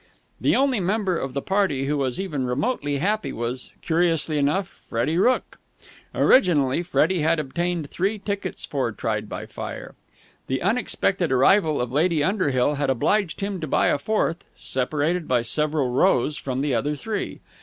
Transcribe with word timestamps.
The 0.39 0.55
only 0.55 0.79
member 0.79 1.15
of 1.15 1.35
the 1.35 1.43
party 1.43 1.85
who 1.85 1.95
was 1.95 2.19
even 2.19 2.47
remotely 2.47 2.97
happy 2.97 3.31
was, 3.31 3.73
curiously 3.83 4.39
enough, 4.39 4.81
Freddie 4.89 5.19
Rooke. 5.19 5.59
Originally 6.15 6.81
Freddie 6.81 7.19
had 7.21 7.37
obtained 7.37 7.87
three 7.87 8.17
tickets 8.17 8.65
for 8.65 8.91
"Tried 8.91 9.29
by 9.29 9.45
Fire." 9.45 9.93
The 10.47 10.63
unexpected 10.63 11.31
arrival 11.31 11.79
of 11.79 11.91
Lady 11.91 12.23
Underhill 12.23 12.73
had 12.77 12.89
obliged 12.89 13.41
him 13.41 13.61
to 13.61 13.67
buy 13.67 13.89
a 13.89 13.99
fourth, 13.99 14.43
separated 14.55 15.27
by 15.27 15.43
several 15.43 15.91
rows 15.91 16.35
from 16.35 16.61
the 16.61 16.73
other 16.73 16.95
three. 16.95 17.39